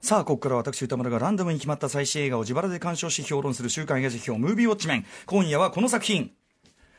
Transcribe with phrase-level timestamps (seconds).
[0.00, 5.06] さあ、ここから私、歌丸がランダムに決まった最新映画を自腹で鑑賞し評論する週刊映画辞表、ムービーウォッチメン。
[5.26, 6.32] 今夜はこの作品、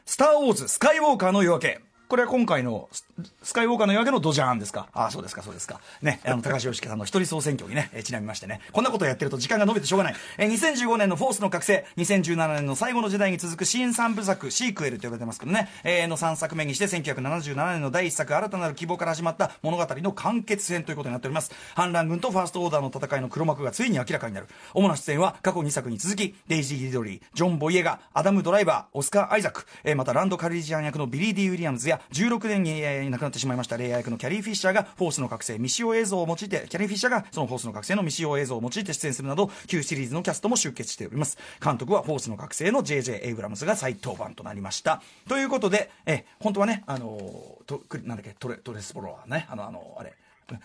[0.05, 1.88] スター・ウォーズ・スカイウォーカーの夜明け。
[2.09, 3.05] これは今回のス
[3.43, 4.87] スカイウォーカーの夜明けのドジャーンですか？
[4.93, 5.79] ああ、そうですか、そうですか。
[6.01, 10.15] ね、あの、高橋良樹さんの一人総選挙にね、えーちなみましてね、こんなことをやってると時間が延びてしょうがない。
[10.39, 21.51] えー2015年のフォースの覚醒、2017年の最後の時代に続く新三部作、シークエルと呼ばれてますけどね、えーの3作目にして1977年の第1作、新たなる希望から始まった物語の完結編ということになっております。
[21.75, 24.47] 反乱軍とファーストオーダーの戦いの黒幕がついに明らかになる。
[24.73, 41.37] 主な出演は過去2作に続き、デイジー・リドリー、ジョン・ボイエガ、アダム・ドライバー、オスカー・アイザック、えーまたランド・カルリジアン役のビリー・ディ・ウィリアムズや、16年に、えー亡くなってしまいましたレイア役のキャリー・フィッシャーがフォースの覚醒未使用映像を用いてキャリー・フィッシャーがそのフォースの覚醒の未使用映像を用いて出演するなど旧シリーズのキャストも集結しております。
[41.63, 45.01] 監督はフォースの覚醒の JJ エイブラムスが再登板となりました。
[45.27, 47.19] ということで、えー本当はねあの
[47.65, 50.13] となんだっけトレトレスポロワーねあのあのあれ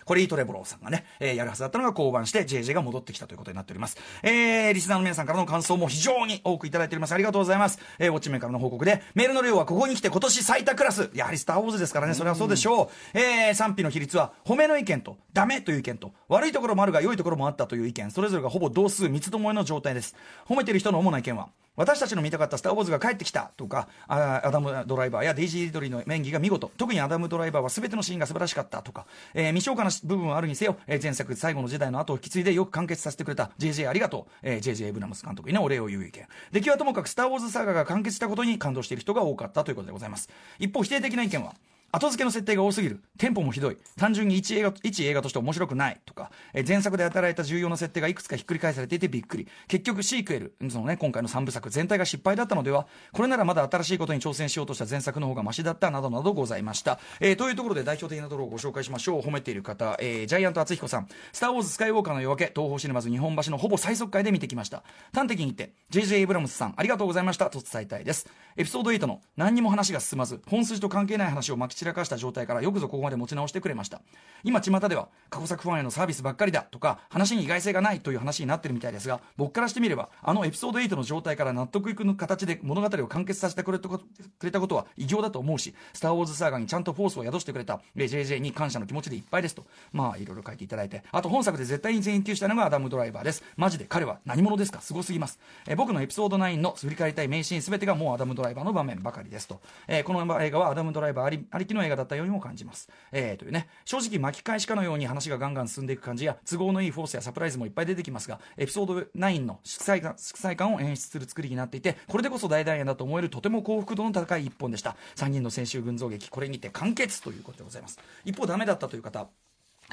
[0.05, 3.97] コリー・トレボローさんがね、えーやるはずだったのが降板して JJ が戻ってきたということになっております。
[4.23, 7.13] えー、リスナーの皆さんからの感想も非常に多くいただいております。
[7.13, 7.79] ありがとうございます。
[7.99, 11.09] えー、ウォッチメンからの報告で、メールの量はここに来て今年最多クラス。
[11.13, 13.17] やはりスター・ウォーズですからね、それはそうでしょう。
[13.17, 20.15] えー、賛否の比率は、褒めの意見と、ダメという意見と、悪いところもあるが良いところもあったという意見、それぞれがほぼ同数三つどもえの状態です。
[20.47, 36.27] 褒めてる人の主な意見は、私たちの見たかったスター・ウォーズが帰ってきたとか、あアダム・ドライバーやデイジー・リドリーの演技が見事、特にアダム・ドライバーは全てのシーンが素晴らしかったとか、えー未消化な部分はあるにせよ、えー前作最後の時代の後を引き継いでよく完結させてくれた JJ ありがとう、えー JJ エブラムス監督にねお礼を言う意見。
[36.51, 40.29] 出来はともかくスター・ウォーズサーガが完結したことに感動している人が多かったということでございます。
[40.59, 41.55] 一方、否定的な意見は、
[41.91, 43.01] 後付けの設定が多すぎる。
[43.17, 43.77] テンポもひどい。
[43.97, 49.47] 単純に一映画一映画として面白くないとか、えー前作で与えられた重要な設定がいくつかひっくり返されていてびっくり。
[49.67, 59.21] 結局シークエルその、ね、今回の3部作全体が失敗だったのではこれならまだ新しいことに挑戦しようとした前作の方がマシだったなどなどございました、えーというところで代表的なところをご紹介しましょう。
[59.21, 64.83] 褒めている方、えージャイアント厚彦さん「スター・ウォーズ・スカイウォーカーの夜明け」東宝シネマズ日本橋のほぼ最速回で見てきました。
[65.13, 67.49] 端的に言って JJ エイブラムスさんありがとうございました。
[67.49, 68.27] と伝えたいです。
[68.57, 74.01] エピソード8の何にも話が進まず本筋と関係ない話をまき散らかした状態からよくぞここまで持ち直してくれました。
[74.43, 84.05] 今巷では過去作ファンへのサービスばっかりだとか話に意外性がないという話になってるみたいですが僕からしてみればあのエピソード8の状態から納得いく形で物語を完結させてくれたこと
[84.39, 89.65] くれたことは偉業だと思うしスター・ウォーズサーガにちゃんとフォースを宿してくれた JJ に感謝の気持ちでいっぱいですと。
[89.91, 91.03] まあいろいろ書いていただいて。
[91.11, 93.43] あと本作で絶対に全員級したのがアダム・ドライバーです。
[93.57, 94.81] マジで彼は何者ですか？
[94.81, 103.67] すごすぎます、え僕のエピソード9の振り返りたい名シーン全てがもうアダム・ドライバーの場面ばかりですと、えーこの映画はアダム・ドライバーありありきの映画だったようにも感じます、えーというね。
[103.85, 114.95] 正直巻き返しかのように話がガンガン進んでいく感じや都合のいいフォースやサプライズもいっぱい出てきますがエピソード9の色彩感色彩感を演出する作りになっていてこれでこそ大団円だと思えるとても幸福度の高い一本でした。
[115.15, 117.99] 3人の先週群像劇これにて完結ということでございます。
[118.23, 119.27] 一方ダメだったという方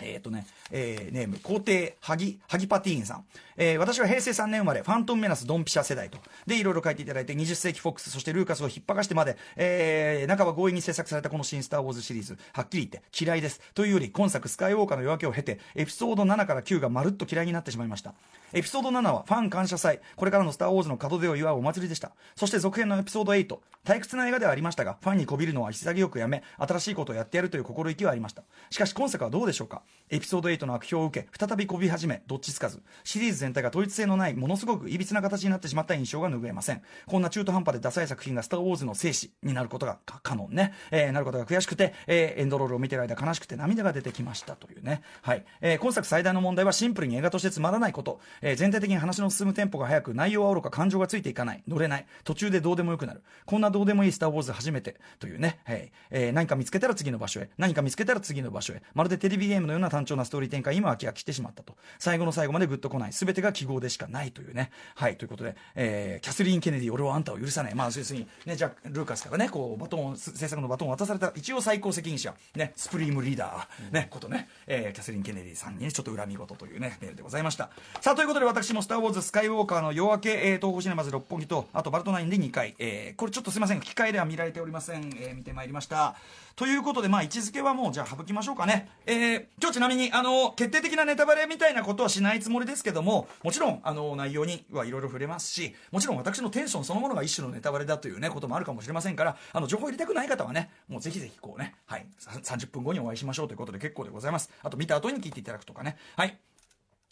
[0.01, 3.25] えっ、とね、えーネーム、皇帝、ハギ、ハギパティーンさん。
[3.57, 6.19] えー私は平成3年生まれ、ファントムメナスドンピシャ世代と。
[6.47, 13.61] で、いろいろ書いていただいて、20世紀フォックス、そしてルーカスを引っ張かしてまで、えー、半ば強引に制作されたこの新スターウォーズシリーズ、はっきり言って嫌いです。
[13.75, 18.15] というより、今作スカイウォーカーの夜明けを経て、エピソード7から9がまるっと嫌いになってしまいました。
[18.55, 22.13] エピソード7はファン感謝祭、これからのスターウォーズの門出を祝うお祭りでした。
[22.37, 28.43] そして続編のエピソード8、退屈な映画ではありましたが、ファンにこびるのは潔くやめ、新しいことをやってやるという心意気はありました。
[28.71, 29.82] しかし今作はどうでしょうか？
[30.11, 36.83] エピソード8の悪評を受け、再びこび始め、どっちつかず、シリーズ全体が統一性のない、ものすごく歪な形になってしまった印象が拭えません。
[37.07, 45.01] こんな中途半端でダサい作品がスターウォーズの生死になることがか可能ね、えーなることが悔しくて、えーエンドロールを見てる間悲しくて涙が出てきましたというね。
[45.23, 45.47] はい。
[45.63, 48.21] えー今作最大の問題はシンプルに映画としてつまらないこと。
[48.43, 53.23] えー全体的に話の進むテンポが速く、内容はおろか感情がついていかない、乗れない、途中でどうでもよくなる。
[53.47, 55.61] こんなどうでもいいスターウォーズ初めてというね。
[55.65, 55.91] はい。
[56.11, 61.75] えー何か見つけたら次の場所へ、何か見つけたら次の場所へ、まるでテレビゲームのような単調なストーリー展開にも飽き飽きしてしまったと。
[61.99, 63.13] 最後の最後までグッとこない。
[63.13, 64.71] 全てが記号でしかないというね。
[64.95, 65.17] はい。
[65.17, 67.75] ということで、えーキャスリーン・ケネディ、俺はあんたを許さない。
[67.75, 77.71] まあ、要するに、ね、じゃあルーカスからね、こう、バトンを、制作のバトンを渡された、一応最高責任者、ね、スプリームリーダー、ね、ことね、えーキャスリーン・ケネディさんにね、ちょっと恨み事というね、メールでございました。
[78.01, 85.13] さあ、ということで、私もスター・ウォーズ・スカイウォーカーの夜明け、えー東宝シネマズ六本木と、あとバルトナインで2回、えーこれちょっとすいません、機械では見られておりません。
[85.19, 86.15] えー見てまいりました。
[86.55, 88.89] ということで、まあ、位置づけはもう、じゃあ省きましょうかね。
[89.07, 104.51] えー今日ちなみに、あの、決定的なネタバレみたいなことはしないつもりですけども、もちろん、あの、内容にはいろいろ触れますし、もちろん私のテンションそのものが一種のネタバレだというね、こともあるかもしれませんから、あの、情報入れたくない方はね、もうぜひぜひこうね、はい、30分後にお会いしましょうということで結構でございます。
[104.65, 105.97] あと見た後に聞いていただくとかね。
[106.17, 106.37] はい。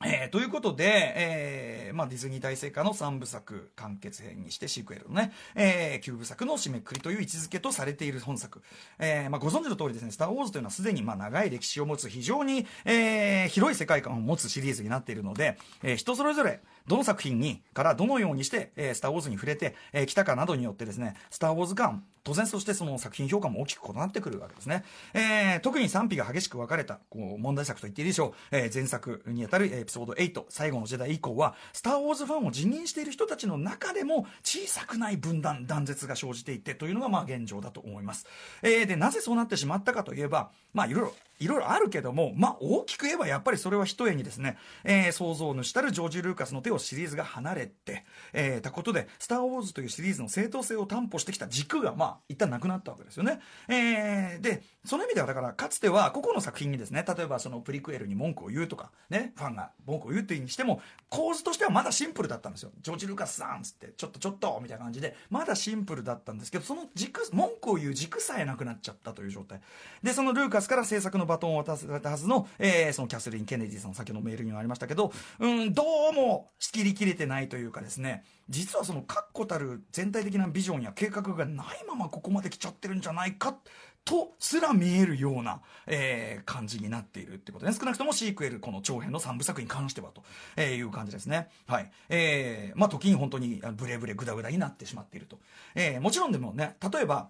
[0.02, 8.62] えー、ということで、えー、まあ、ディズニー大成果の3部作完結編にしてシークエルのね、えー、9部作の締めくくりという位置づけとされている本作。
[8.98, 24.82] え、まあ、ご存知の通りですね、スター・ウォーズというのはすでにまあ長い歴史を持つ非常に、え、広い世界観を持つシリーズになっているので、え、人それぞれ、どの作品に、からどのようにして、えー、スター・ウォーズに触れて、えー、来たかなどによってですね、スター・ウォーズ感、当然そしてその作品評価も大きく異なってくるわけですね。
[25.14, 28.56] えー、特に賛否が激しく分かれた、こう、問題作と言っていいでしょう。
[28.56, 38.26] えー、前作にあたるエピソード8、最後の時代以降は、スター・ウォーズファンを辞任している人たちの中でも、小さくない分断、断絶が生じていて、というのがまあ現状だと思います。
[38.62, 53.40] えー、で、なぜそうなってしまったかといえば、まあいろいろ、いろいろあるけども、まあ大きく言えばやっぱりそれは一重にですね、えー、想像主たるジョージ・ルーカスの手をシリーズが離れて、えー、たことで、スター・ウォーズというシリーズの正当性を担保してきた軸が、まあ、一旦なくなったわけですよね。
[53.68, 62.70] えー、で、その意味ではだから、かつては個々の作品にですね、例えばそのプリクエルに文句を言うとか、ね、ファンが文句を言うっていうにしても、構図としてはまだシンプルだったんですよ。
[62.82, 69.60] ジョージ・ルーカスさんっつって、ちょっとちょっとみたいな感じで、まだシンプルだったんですけど、その軸、文句を言う軸さえなくなっちゃったという状態。
[70.02, 83.56] で、そのルーカスから制作のバトンを渡されたはずの、えー、そのキャスリン・ケネディさんの先のメールにもありましたけど、うん、どうも仕切りきれてないというかですね、実はその確固たる全体的なビジョンや計画がないままここまで来ちゃってるんじゃないか
[84.04, 87.72] とすら見えるような、えー、感じになっているってことね。
[87.72, 90.22] 少なくともシークエル、この長編の3部作に関してはと、
[90.56, 91.48] えー、いう感じですね。
[91.66, 91.90] はい。
[92.08, 95.38] えー、まあ、時に本当にブレブレグダグダになってしまっていると。
[95.74, 97.28] えー、もちろんでもね、例えば、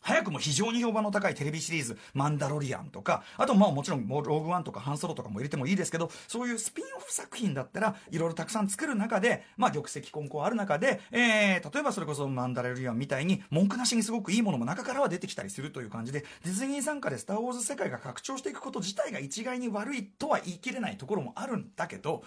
[0.00, 22.22] 早くも非常に評判の高いテレビシリーズ、マンダロリアンとか、あとまあもちろんローグワンとかハンソロとかも入れてもいいですけど、そういうスピンオフ作品だったら、いろいろたくさん作る中で、まあ玉石混交ある中で、えー、例えばそれこそマンダロリアンみたいに文句なしにすごくいいものも中からは出てきたりするという感じで、ディズニー参加でスターウォーズ世界が拡張していくこと自体が一概に悪いとは言い切れないところもあるんだけど、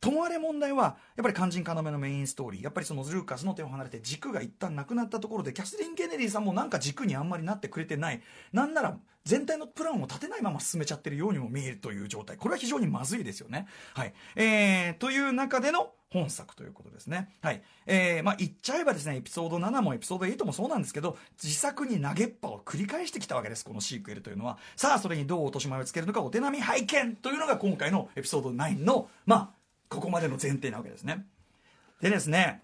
[0.00, 8.22] ともあれ問題は、やっぱり肝心要のメインストーリー、やっぱりそのルーカスの手を離れて軸が一旦なくなったところで、キャスリン・ケネディさんもなんか軸にあんまりなってくれてない。
[8.52, 12.36] なんなら、全体のプランを立てないまま進めちゃってるようにも見えるという状態。
[12.36, 13.66] これは非常にまずいですよね。
[13.94, 14.14] はい。
[14.36, 17.28] えー、という中での本作ということですね。
[17.42, 17.62] はい。
[17.86, 24.58] えー、まあ、言っちゃえばですね、エピソード7もエピソード8もそうなんですけど、自作に投げっぱを繰り返してきたわけです、このシークエルというのは。
[24.74, 29.59] さあ、それにどう落とし前をつけるのか、お手並み拝見というのが今回のエピソード9の、まあ、
[29.90, 31.26] ここまでの前提なわけですね。
[32.00, 32.62] でですね、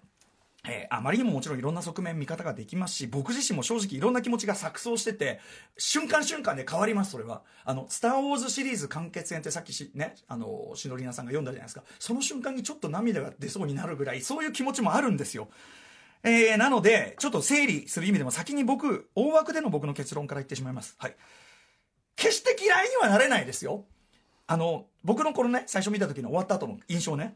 [0.65, 5.39] えー、あまりにももちろんいろんな側面見方ができますし、僕自身も正直いろんな気持ちが錯綜してて、
[5.77, 7.43] 瞬間瞬間で変わります、それは。
[7.63, 11.83] あの、スターウォーズシリーズ完結編ってさっきし、ね、あの、しのりなさんが読んだじゃないですか。
[11.99, 15.49] その瞬間にちょっと涙が出そうになるぐらい、そういう気持ちもあるんですよ。
[16.23, 20.95] えー、なので、ちょっと整理する意味でも先に僕、大枠での僕の結論から言ってしまいます。
[20.97, 21.15] はい。
[22.15, 23.85] 決して嫌いにはなれないですよ。
[24.47, 27.35] あの、僕のこのね、最初見た時の終わった後の印象ね、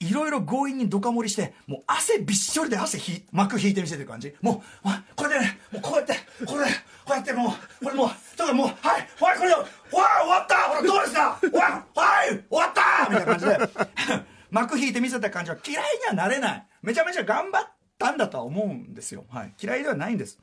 [0.00, 4.34] いろいろ強引にドカ盛りして、もう汗びっしょりで汗ひ、膜引いてみせてる感じ。
[4.40, 6.14] もう、これでね、もうこうやって、
[6.46, 6.70] これで、
[7.04, 7.48] こうやっても
[7.80, 8.76] う、これもう、だからもう、はい、
[9.20, 9.96] はい、これで、わ終
[10.30, 11.20] わったほら、どうですか？
[11.20, 16.66] わはい、終わったみたいな感じで、 幕引いて見せた感じは嫌いにはなれない。
[16.82, 17.68] めちゃめちゃ頑張っ
[17.98, 19.24] たんだとは思うんですよ。
[19.30, 19.54] はい。
[19.62, 20.38] 嫌いではないんです。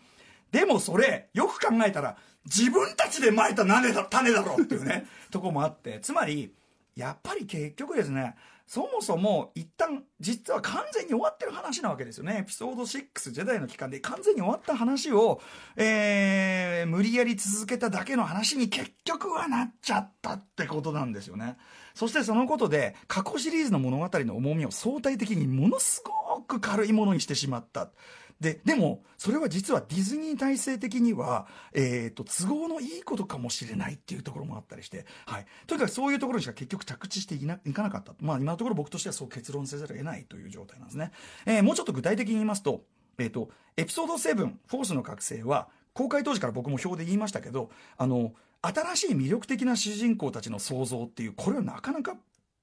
[0.51, 6.53] でもそれ、よく考えたら、自分たちでまいた種だ種だろっていうね、 とこもあって、つまり、
[6.95, 8.35] やっぱり結局ですね、
[8.69, 12.41] そもそも一旦実は完全に終わってる話なわけですよね。
[12.41, 15.41] エピソード6ジェダイの期間で完全に終わった話を、
[15.75, 21.57] えー、無理やり続けただけの話に結局はなっちゃったってことなんですよね。
[21.95, 27.89] そしてそのことで過去シリーズの物語の重みを相対的にものすごく軽いものにしてしまった。
[28.39, 35.45] で、でも、それは実はディズニー体制的には、え、ー、と、都合のいいことかもしれないっていうところもあったりして、はい。
[35.67, 38.13] とにかくそういうところにしか結局着地していないかなかった。
[38.21, 41.11] まあ、今のところ僕としてはそう結論せざるを得ないという状態なんですね。
[41.45, 42.83] えー、もうちょっと具体的に言いますと、
[43.17, 44.35] え、ー、と、エピソード7、
[44.67, 52.15] フォースの覚醒は、公開当時から僕も表で言いましたけど、あの、新しい魅力的な主人公たちの創造っていう、これはなかなか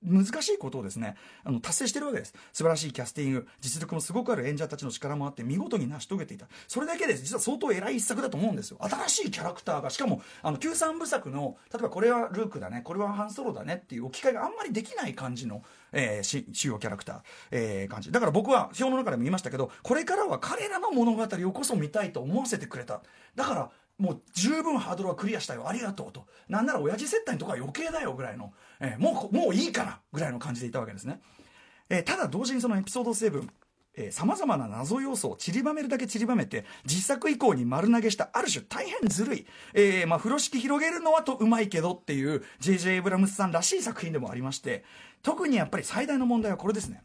[0.02, 2.34] 難しいことをですね、あの、達成してるわけです。
[2.52, 6.46] 素晴らしいキャスティング、実力もすごくある演者たちの力もあって、見事に成し遂げていた。
[6.68, 8.78] それだけです実は相当偉い一作だと思うんですよ。
[8.80, 15.62] 新しいキャラクターが、しかも、あの、93部作の、例えばこれはルークだね、これはハンソロだねっていう置き換えがあんまりできない感じの、
[15.92, 18.12] えー、主要キャラクター、えー、感じ。
[18.12, 23.00] だから僕は表の中でも言いましたけど、これからは彼らの物語をこそ見たいと思わせてくれた。
[23.34, 26.26] だから、もう十分ハードルはクリアしたよありがとうと。
[26.48, 31.20] なんなら親父接待とか余計だよぐらいの、えー、もうもういいからぐらいの感じでいたわけですね、
[31.88, 33.48] えー、ただ同時にそのエピソード7
[34.10, 42.94] さまざまな謎要素を散りばめるだけ散りばめて自作以降に丸投げしたある種大変ずるい、えーまあ、風呂敷広げるのはとうまいけどっていう J.J.
[42.94, 44.84] エイブラムスさんらしい作品でもありまして
[45.22, 47.02] 特にやっぱり最大の問題はこれですね。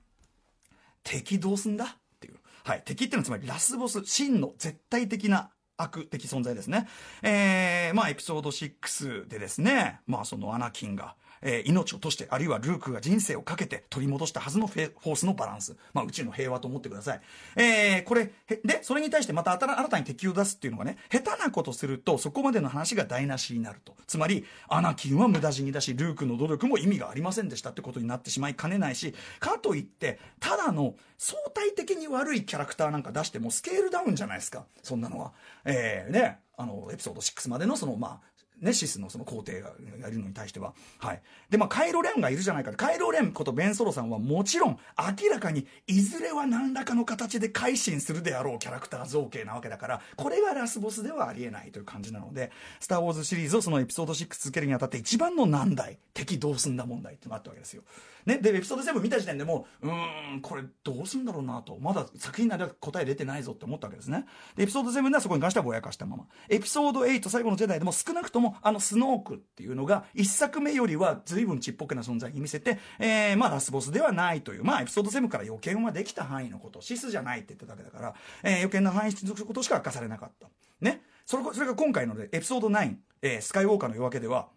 [1.03, 1.88] 敵どうすんだっ
[2.19, 5.50] ていう、はい、敵っていうのはつまりラスボス真の絶対的な
[5.81, 6.88] 悪的存在ですね。
[7.21, 15.75] えー、まあエピソード6でですね、まあそのアナキンが、えー、命を賭して、あるいはルークが人生をかけて取り戻したはずのフォースのバランス。
[15.93, 17.21] まあ、宇宙の平和と思ってください。
[17.55, 18.31] えー、これ、
[18.63, 23.95] で、それに対してまた新たに敵を出すっていうのがね、下手なことすると、そこまでの話が台無しになると。
[24.07, 34.65] つまり、アナキンは無駄死にだし、ルークの努力も意味がありませんでしたってことになってしまいかねないし、かといって、ただの相対的に悪いキャラクターなんか出してもスケールダウンじゃないですか。
[34.81, 35.33] そんなのは。
[35.65, 38.30] えー、ね、あの、エピソード6までのその、まあ、
[38.62, 39.72] ね、シスのその皇帝が
[40.08, 40.74] いるのに対しては。
[41.00, 41.22] はい。
[41.50, 42.72] で、まあ、カイロレンがいるじゃないか。
[42.74, 57.84] カイロレンことベンソロさんはもちろん、明らかに、いずれは何らかの形で改心するであろうキャラクター造形なわけだから、これがラスボスではありえないという感じなので、スター・ウォーズシリーズをそのエピソード6続けるにあたって一番の難題、敵どうすんだ問題ってのがあったわけですよ。
[58.25, 64.25] ね、で、エピソード7見た時点でもう、うーん、これどうすんだろうなと、まだ作品なら答え出てないぞって思ったわけですね。
[64.56, 66.25] で、エピソード7ではそこに関してはぼやかしたまま。
[66.50, 80.48] エピソード8、最後のジェダイでも少なくとも、あのスノークっていうのが、1作目よりは随分ちっぽけな存在に見せて、えー、まあラスボスではないという、まあエピソード7から予見はできた範囲のこと、シスじゃないって言っただけだから、えー、予見の範囲に続くことしか明かされなかった。
[80.81, 81.01] ね。
[81.25, 84.48] それそれが今回の、エピソード9、えー、スカイウォーカーの夜明けでは、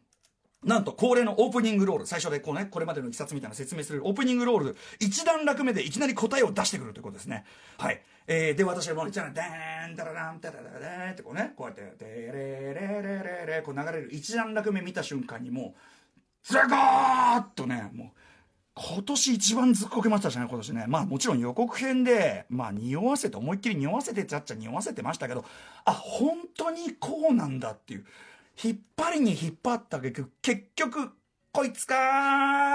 [0.65, 7.45] なんと恒例のオープニングロール、最初でこうね、これまでのいきさつみたいな説明するオープニングロール、一段落目でいきなり答えを出してくるということですね。
[7.79, 8.01] はい。
[8.27, 15.81] えー、で、私はもう、じゃあ、ダーン、ダララン、ダララランってこうね、こうやって、デレレレレレ、こう流れる一段落目見た瞬間にもう、
[16.43, 18.09] ズガーッとね、もう、
[18.77, 20.85] 今年一番ずっこけましたしね、今年ね。
[20.89, 25.45] まあもちろん予告編で、まあ匂わせて、思いっきり匂わせてちゃっちゃ匂わせてましたけど、
[25.85, 28.07] あ、本当にこうなんだっていう。
[28.63, 31.11] 引っ張りに引っ張った結局、結局、
[31.53, 31.95] こいつか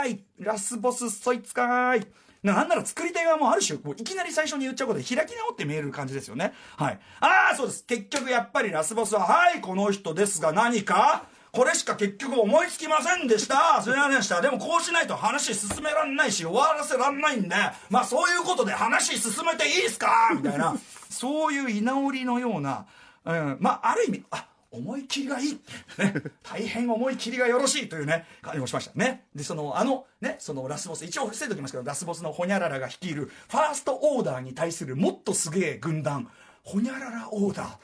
[0.06, 2.08] ーいラスボスそいつかーい
[2.42, 6.54] なんなら作り手側もある種、もういきなり最初に言っちゃうことで開き直って見える感じですよね。
[6.78, 7.00] はい。
[7.20, 7.86] ああ、そうです。
[7.86, 11.26] 結局やっぱりラスボスは、はい、この人ですが何か？
[11.52, 13.82] これしか結局思いつきませんでした。
[13.82, 14.40] すいませんでした。
[14.40, 17.56] でもこうしないと話進めらんないし、終わらせらんないんで、
[17.90, 20.32] まあそういうことで話進めていいですか？
[20.34, 20.78] みたいな、
[21.10, 22.86] そういう居直りのような、
[23.26, 25.60] うん、まあある意味、あ、思い切りがいい、
[25.98, 29.26] ね、大変思い切りがよろしいというね、感じもしましたね。
[29.34, 36.30] で、その、あの、ね、そのラスボス、一応伏せておきますけど、ラスボスのホニャララが率いる、ファーストオーダーに対するもっとすげえ軍団、
[36.64, 37.78] ホニャララオーダー。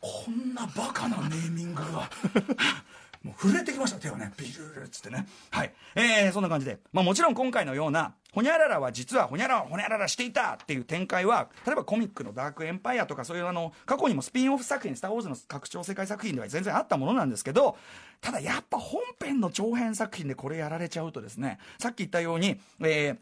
[0.00, 2.10] こんなバカなネーミングが
[3.22, 4.32] もう震えてきました、手をね。
[4.36, 5.28] ビルルっつってね。
[5.50, 5.72] はい。
[5.94, 6.80] えー、そんな感じで。
[6.92, 17.76] まあもちろん今回のような、ほにゃららは実はホニャララ、ホニャララしていたっていう展開は、例えばコミックのダークエンパイアとかそういうあの、過去にもスピンオフ作品、スターウォーズの拡張世界作品では全然あったものなんですけど、
[18.22, 23.16] ただやっぱ本編の長編作品でこれやられちゃうとですね、さっき言ったように、えー、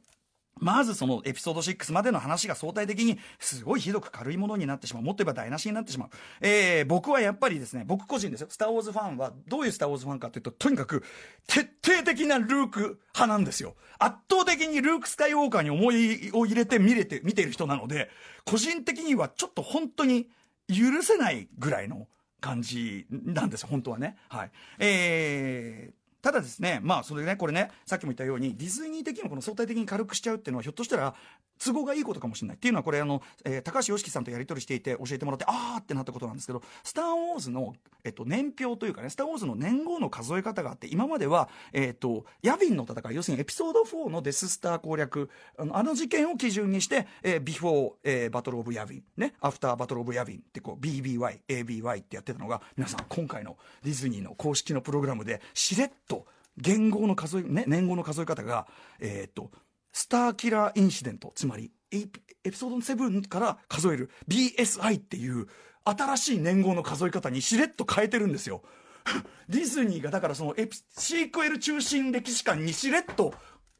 [0.59, 5.02] まずそのエピソード6までの話が相対的にすごいひどく軽いものになってしまう。
[5.02, 6.09] もっと言えば台無しになってしまう。
[6.40, 8.49] えー、僕はやっぱりですね、僕個人ですよ。
[8.50, 11.02] スターウォーズファンは、どういうスターウォーズファンかっていうと、とにかく、
[11.47, 12.80] 徹底的なルーク
[13.14, 13.75] 派なんですよ。
[13.99, 18.11] 圧倒的にルーク・スカイウォーカーに思いを入れて見れて、見てる人なので、
[18.45, 20.28] 個人的にはちょっと本当に
[20.69, 22.07] 許せないぐらいの
[22.40, 24.16] 感じなんですよ、本当はね。
[24.28, 24.50] はい。
[24.78, 31.15] えー、ただですね、まあ、それでね、これね、さっきも言ったように、ディズニー的にもこの相対的に軽くしちゃうっていうのは、ひょっとしたら、
[31.61, 32.57] 都合がいいことかもしれない。
[32.57, 56.25] っていうのは、これ、あの、えー、高橋ヨシキさんとやり取りしていて、教えてもらって、あーってなったことなんですけど、スター・ウォーズの、えっと、年表というかね、スター・ウォーズの年号の数え方があって、今までは、えっと、ヤビンの戦い、要するにエピソード4のデススター攻略、あのあの事件を基準にして、えー、 Before、えー、 Battle of Yavin、ね、 After Battle of Yavin って、こう、BBY、ABY ってやってたのが、皆さん、今回のディズニーの公式のプログラムで、しれっと、
[56.57, 58.67] 言語の数え、ね、年号の数え方が、
[58.99, 59.50] えー、っと、
[59.92, 62.06] スターキラーインシデント、つまり、エ
[62.50, 65.49] ピソード7から数える BSI っていう
[65.85, 68.62] 新しい年号の数え方にしれっと変えてるんですよ。
[69.49, 73.35] ディズニーがだからそのエピシークエル中心歴史観にしれっと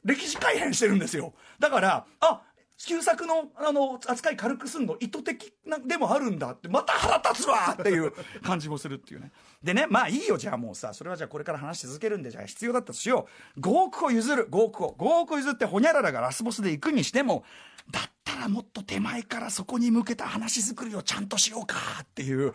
[0.05, 1.35] 歴史改変してるんですよ。
[1.59, 2.43] だから、あ、
[2.87, 9.33] 旧作のあの扱い軽くすんの意図的なでもあるんだってまた腹立つわっていう感じもするっていうね。
[9.63, 13.61] でねまあいいよじゃあもうさそれはじゃあこれから話し続けるんでじゃあ必要だったとしよう。
[13.61, 14.49] 5億を譲る。
[14.51, 14.95] 5億を。
[14.99, 17.45] 5億を譲ってホニャララがラスボスで行くにしても
[17.91, 22.55] だったらもっと手前からそこに向けた話作りをちゃんとしようかっていう。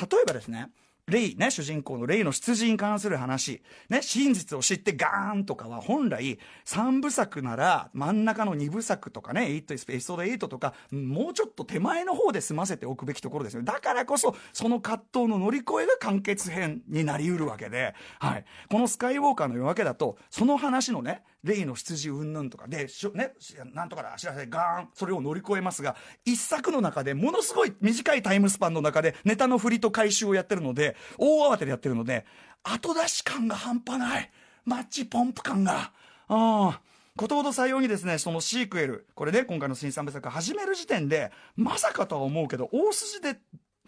[0.00, 0.70] 例えばですね
[1.08, 13.62] レイ、ね、主人公のレイの出自に関する話、ね、真実を知ってガーンとかは本来3部作なら真ん中の2部作とかね、8エピソード8とか、もうちょっと手前の方で済ませておくべきところですよ。
[13.62, 18.44] だからこそ、その葛藤の乗り越えが完結編になりうるわけで、はい。
[18.68, 23.32] このスカイウォーカーの夜明けだと、その話のね、レイの出自云々とかで、しょね、
[23.72, 32.26] なんとかだ、知らせガーン、それを乗り越えますが、一作の中でものすごい短いタイムスパンの中でネタの振りと回収をやってるので、大慌てでやってるので、
[32.62, 34.30] 後出し感が半端ない。
[34.64, 35.72] マッチポンプ感が。
[35.74, 35.92] あ
[36.28, 36.80] あ。
[37.16, 43.38] ことほど採用にですね、そのシークエル、これで、ね、今回の新三部作始める時点で、まさかとは思うけど、大筋で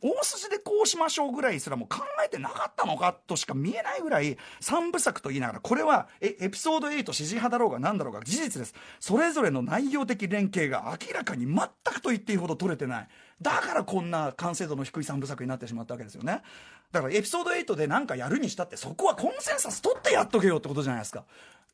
[0.03, 8.75] 大筋でこうしましょうぐらいすらも考えてなかったのかとしか見えないぐらい3部作と言いながらこれはえエピソード8支持派だろうが何だろうが事実です。
[9.01, 13.09] それぞれの内容的連携が明らかに全くと言っていいほど取れてない。
[13.41, 16.43] だからこんな完成度の低い3部作になってしまったわけですよね。
[16.91, 21.25] だからエピソード8で何かやるにしたってそこはコンセンサス取ってやっとけよってことじゃないですか。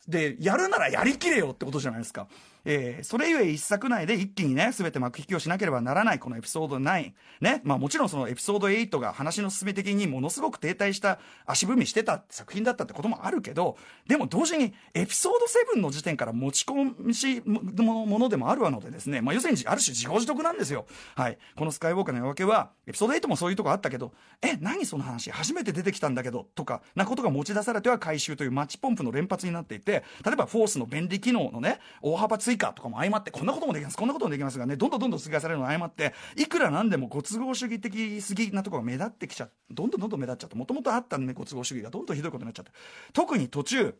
[0.08, 2.26] でやるならやりきれよってことじゃないですか
[2.66, 7.12] えー、それゆえ一作内で一気にね、すべて幕引きをしなければならないこのエピソード9。
[7.40, 7.60] ね。
[7.62, 15.32] まあもちろんそのエピソード8が話の進め的にものすごく停滞した足踏みしてた作品だったってこともあるけど、でも同時にエピソー
[15.74, 20.86] ド7の時点から持ち込みしものでもあるわのでですね、まあ要するにある種自業自得なんですよ。
[21.16, 21.38] はい。
[21.56, 25.30] このスカイウォーカーの夜明けは、エピソード8もそういうとこあったけど、え、何その話？
[25.30, 29.93] 初めて出てきたんだけど、とか、なことが持ち出されては回収というマッチポンプの連発になっていて、
[30.24, 42.72] 例えばフォースの便利機能のね、大幅追加とかも相まってこんなこともできますこんなこともできますがねどんどんどんどん追加されるのを誤っていくらなんでもご都合主義的すぎなところが目立ってきちゃどんどんどんどん目立っちゃってもともとあった、ね、ご都合主義がどんどんひどいことになっちゃって
[43.12, 43.94] 特に途中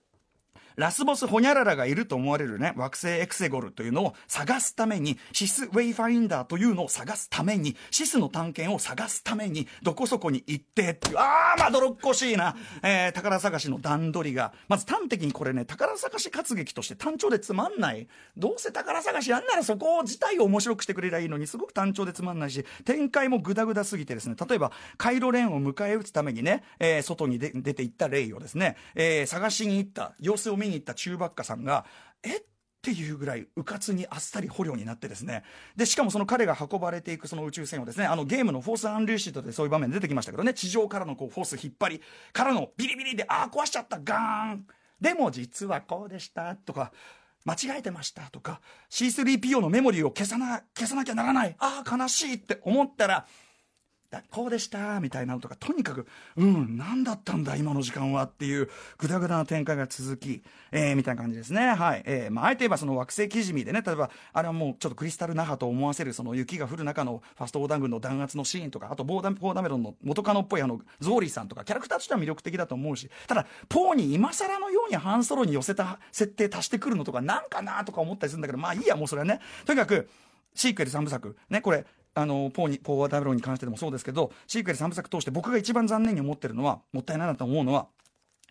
[0.77, 18.09] ラスボスホニャララがいると思われるね、惑星エクセゴルというのを探すために、シスウェイファインダーというのを探すために、シスの探検を探すために、どこそこに行ってっていう、あー、まどろっこしいな、えー、宝探しの段取りが、まず端的にこれね、宝探し活劇として単調でつまんない。
[18.37, 31.85] どうせ宝探しやんならそこ自体を面白くしてくれりゃいいのに、すごく単調でつまんないし、展開もグダグダすぎてですね、例えば、カイロレンを迎え撃つためにね、えー、外に出て行ったレイをですね、えー、探しに行った、様子を見に行った中ばっかさんが、
[32.23, 32.37] え？
[32.37, 32.43] っ
[32.85, 35.43] ていうぐらいうかつにあっさり捕虜になってですね。
[35.75, 40.53] でしかもその彼が運ばれていくその宇宙船をですねあのゲームの「Force Unleashed」でそういう場面出てきましたけどね。
[40.53, 42.03] 地上からのこうフォース引っ張り
[42.35, 44.67] からのビリビリでああ壊しちゃったガーン。
[45.01, 46.93] でも実はこうでしたとか
[47.47, 51.57] 間違えてましたとか C3PO のメモリーを消さな消さなきゃならない。
[51.59, 53.27] ああ悲しいって思ったら
[54.31, 61.75] こうでしたみたいなのとかとにかくうん何だったんだ今の時間はっていうぐだぐだな展開が続き、えー、みたいな感じですね。
[61.75, 79.41] はい、えー、まあ、えて言えばその惑星キジミでね例えばあれはもうちょっとクリスタル那覇と思わせるその雪が降る中のファストオーダー軍の弾圧のシーンとかあとボーダポーダメロンの元カノっぽいあのゾーリーさんとかキャラクターとしては魅力的だと思うしただポーに今更のようにハンソロに寄せた設定足してくるのとかなんかなとか思ったりするんだけどまあいいやもうそれはね。
[79.65, 80.09] とにかく
[80.55, 81.37] シークエル3部作。
[81.49, 87.89] ねこれあのポーにポー・ダブロンに関してでもそうですけどシークエル3部作通して僕が一番残念に思ってるのはもったいないなと思うのは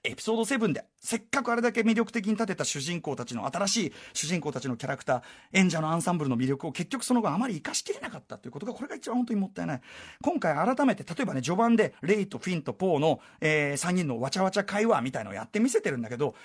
[0.05, 5.21] エピソード7でせっかくあれだけ魅力的に立てた主人公たちの新しい主人公たちのキャラクター
[5.53, 9.81] 演者のアンサンブルの魅力を結局その後あまり生かしきれなかったということがこれが一番本当にもったいない。
[10.21, 16.35] 今回改めて例えばね序盤でレイとフィンとポーの、えー、3人のわちゃわちゃ会話みたいのをやってみせてるんだけど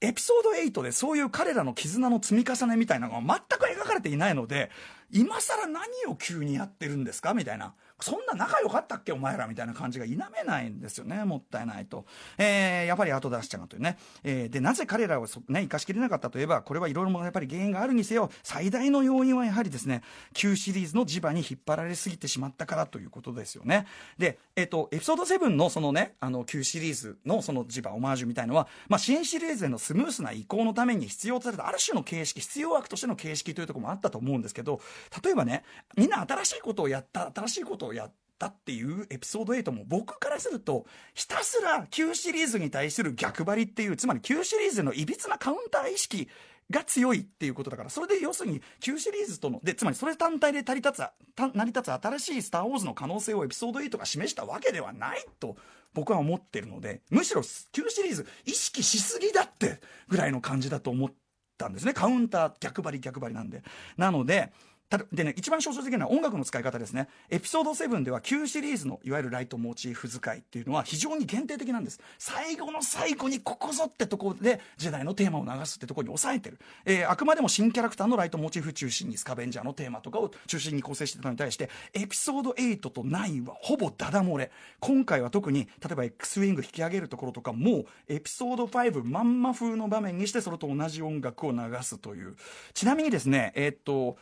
[0.00, 4.70] エピソード8でそういう彼らの絆の積み重ねみたいなのが全く描かれていないので
[5.10, 7.32] 今更何を急にやってるんですか？
[7.32, 7.74] みたいな。
[8.00, 12.04] そんな仲良かったっけお前らみたいな感じが否めないんですよねもったいないと、
[12.36, 20.02] えー、やっぱり後出しちゃうというね、えー、でなぜ彼らをね生かしきれなかったといえばこれはいろいろやっぱり原因があるにせよ最大の要因はやはりですね
[20.34, 23.86] 旧シリーズの磁場に引っ張られすぎてしまったからということですよね。
[24.18, 34.80] でえっ、ー、とエピソード7のそのねあの旧シリーズのその磁場オマージュみたいのは、まあ、新シリーズへのスムースな移行のために必要とされたある種の形式必要枠としての形式というところもあったと思うんですけど
[35.22, 35.64] 例えばね
[35.96, 46.28] みんな新しいことをやった新しいことをやってったっていうエピソード8も僕からするとひたすら旧シリーズに対する逆張りっていうつまり旧シリーズのいびつなカウンター意識
[46.70, 55.56] が強いっていうことだからそれで要するに旧シリーズとのでつまりそれ単体で成り立つ成り立つ新しい「スター・ウォーズ」の可能性をエピソード8が示したわけではないと
[55.94, 61.12] 僕は思ってるのでむしろ旧シリーズ意識しすぎだってぐらいの感じだと思っ
[61.56, 61.94] たんですね。
[61.94, 63.62] カウンター逆張り逆張りなんで。
[63.96, 64.52] なので
[64.88, 67.08] たでね、一番象徴的なのは音楽の使い方ですね。
[67.28, 72.00] エピソード7では旧シリーズのいわゆるライトモチーフ使いっていうのは非常に限定的なんです。
[72.18, 76.58] 最後の最後にここぞってとこでジェダイのテーマを流すってところに抑えてる。
[76.84, 84.50] えー、あくまでも新キャラクターのライトモチーフ中心にスカベンジャーのテーマとかを中心に構成してたのに対して、エピソード8と9はほぼダダ漏れ。
[84.80, 92.36] 今回は特に、例えば X ウィング引き上げるところとかもう、エピソード5まんま風の場面にしてそれと同じ音楽を流すという。
[92.72, 94.16] ちなみにですね、えー、っと、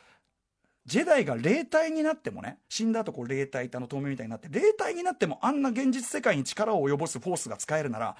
[0.86, 8.16] ジェダイが霊体になってもね、死んだ後こう霊体ってあの透明みたいになって、霊体になってもあんな現実世界に力を及ぼすフォースが使えるなら、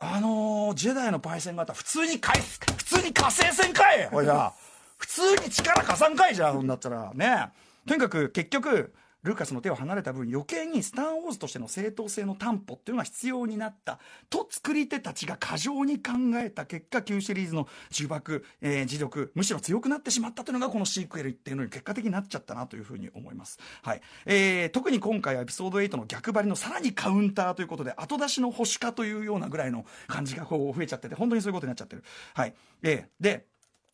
[0.00, 4.52] あのー、ジェダイのパイセン型、普通に回、普通に火星戦かいおいじゃ
[4.96, 7.12] 普通に力加算かいじゃん、そんだったら。
[7.14, 7.50] ね。
[7.86, 8.92] とにかく結局、
[9.28, 13.98] ルーカスの手を離れた分余計にスター・ウォーズとしての正当性の担保っていうのが必要になった
[14.30, 24.00] と作り手たちが過剰に考えた結果旧シリーズの呪縛、えー、磁力むしろ強くなってしまったというのがこのシークエルっていうのに結果的になっちゃったなというふうに思います、はい。
[24.24, 32.02] えー、特に今回はエピソード8の逆張りのさらにカウンターということで後出しの保守化というようなぐらいの感じがこう増えちゃってて本当にそういうことになっちゃってる、
[32.34, 32.54] はい。
[32.82, 33.46] えー、で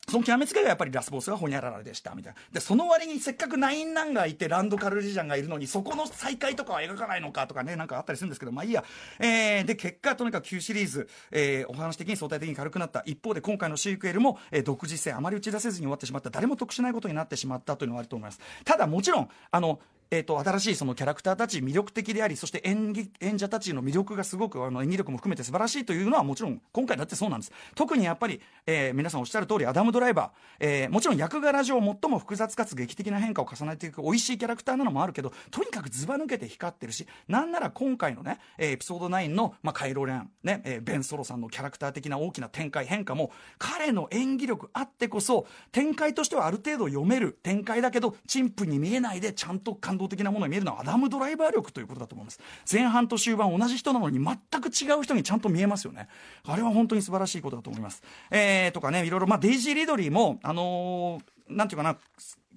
[0.08, 2.40] その極めつけがやっぱりラスボスはホニャララでしたみたいな。
[2.52, 8.84] でその割にせっかくナインナンがいてランドカルリジャンがいるのにそこの再会とかは描かないのかとかねなんかあったりするんですけどまあいいや、
[9.18, 13.02] えー、で結果とにかく旧シリーズ、えー、お話的に相対的に軽くなった。
[13.06, 16.30] 一方で今回のシークエルも、えー、独自性あまり打ち出せずに終わってしまった。
[16.30, 18.40] 誰も得しないことになってしまったというのはあると思います。
[18.64, 19.80] ただもちろんあの
[20.14, 27.52] えーと、新しいそのキャラクターたち魅力的でありそして演技演者たちの魅力がすごくあの演技力も含めて素晴らしいというのはもちろん今回だってそうなんです。
[27.74, 52.40] 特にやっぱり、えー、皆さんおっしゃる通りアダム・ドライバー、えー、もちろん役柄上最も複雑かつ劇的な変化を重ねていく美味しいキャラクターなのもあるけどとにかくずば抜けて光ってるしなんなら今回のね、え、エピソード9の、まあ、カイロレン、ねえー、ベン・ソロさんのキャラクター的な大きな展開変化も彼の演技力あってこそ展開としてはある程度読める展開だけど陳腐に見えないでちゃんと感動的なものに見えるのはアダムドライバー力ということだと思います。
[52.70, 56.08] 前半と終盤同じ人なのに全く違う人にちゃんと見えますよね。
[56.44, 58.02] あれは本当に素晴らしいことだと思います。
[58.30, 59.26] えー、とかねいろいろ。
[59.26, 61.96] まあデイジー・リドリーもあのー、なんていうかな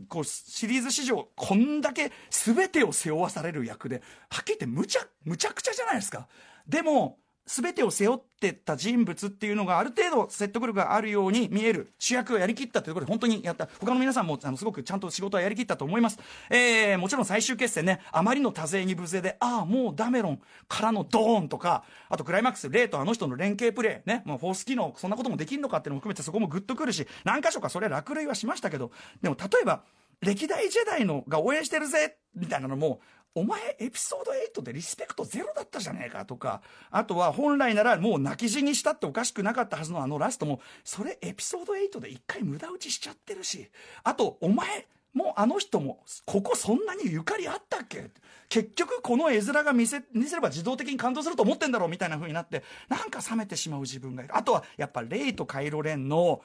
[0.07, 6.27] こうシリーズ史上こんだけ全てを背負わされる役ではっきり言ってむちゃむちゃくちゃじゃないですか。
[6.67, 29.83] でも全てを背負ってた人物っていうのがある程度説得力があるように見える主役をやりきったというころで本当にやった他の皆さんもあのすごくちゃんと仕事はやりきったと思います、えー、もちろん最終決戦ねあまりの多勢に無勢でああもうダメロンからのドーンとかあとクライマックスレイとあの人の連携プレーね、まあ、フォース機能そんなこともできるのかっていうのも含めてそこもグッとくるし何箇所かそれは落雷はしましたけどでも例えば
[30.21, 32.99] 歴代ジェダイのが応援してるぜみたいなのも
[33.37, 43.69] お前エピソード8でリスペクトゼロだったじゃねえかとか、あとは本来ならもう泣き死にしたっておかしくなかったはずのあのラストも、それエピソード8で一回無駄打ちしちゃってるし、
[44.03, 48.09] あと、お前、もうあの人も、ここそんなにゆかりあったっけ？
[48.49, 54.35] 結局この絵面が見せ、見せれば自動的に感動すると思ってんだろうみたいな風になって、なんか冷めてしまう自分がいる。
[54.35, 56.41] あとは、やっぱレイとカイロレンの、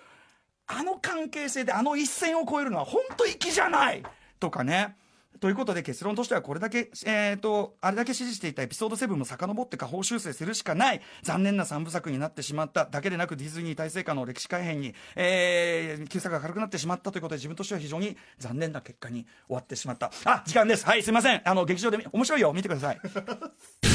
[0.66, 4.02] あの関係性であの一線を越えるのは本当粋じゃない
[4.38, 4.96] とかね。
[5.40, 20.12] ということで結論としてはこれだけ、えーと、あれだけ支持していたエピソード7も遡って下方修正するしかない残念な3部作になってしまっただけでなくディズニー体制下の歴史改変に、えー、旧作が軽くなってしまったということで自分としては非常に残念な結果に終わってしまった。
[20.24, 20.86] あ時間です。
[20.86, 21.42] はいすいません。
[21.44, 22.52] あの劇場で面白いよ。
[22.52, 23.00] 見てください。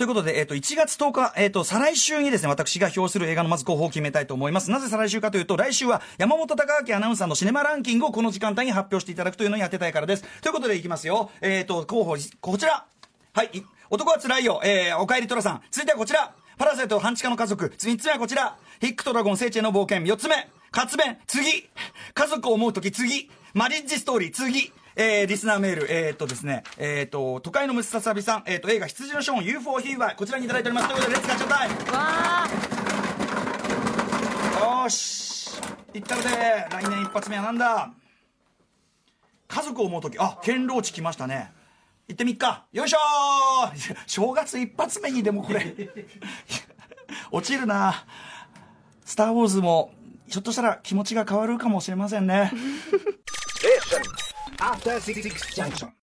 [0.00, 4.70] ということで、えっ、ー、と、1月10日、えっ、ー、と、再来週にですね、私が評する映画のまず候補を決めたいと思います。
[4.70, 10.24] なぜ再来週かというと、来週は山本匠晃アナウンサーのシネマランキングをこの時間帯に発表していただくというのをやってたいからです。
[10.40, 11.30] ということでいきますよ。
[11.42, 12.86] えっ、ー、と、候補、こちら。
[13.34, 13.50] はい。
[13.90, 14.62] 男はつらいよ。
[14.64, 15.62] えー、おかえり寅さん。
[15.70, 16.32] 続いてはこちら。
[16.56, 17.66] パラサイト半地下の家族。
[17.66, 18.56] 3つ目はこちら。
[18.80, 20.10] ヒックとドラゴン聖地への冒険。
[20.10, 20.48] 4つ目。
[20.70, 21.18] 活弁。
[21.26, 21.68] 次。
[22.14, 22.90] 家族を思うとき。
[22.90, 23.30] 次。
[23.52, 24.32] マリッジストーリー。
[24.32, 24.72] 次。
[24.96, 30.88] えー、リスナーメール、えー、っとですね、えー、っと、都会のムササビさん、えー、っと、映画羊のショーン UFO フィーバー、こちらにいただいております。
[30.88, 31.74] ということで、 Let's ガチャタイム
[34.66, 35.50] わよし。
[35.94, 36.28] いったので、
[36.70, 37.90] 来年一発目はなんだ？
[39.48, 41.52] 家族を思うとき、あ、堅牢地来ましたね。
[42.08, 42.64] 行ってみっか。
[42.72, 45.74] よいしょー 正月一発目にでもこれ
[47.30, 48.06] 落ちるな
[49.04, 49.92] スター・ウォーズも、
[50.28, 52.52] ひょっとしたら気持ちが変わるかもしれませんね。
[54.60, 55.90] After 66 junction.